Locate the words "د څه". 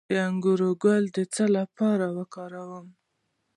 1.15-1.43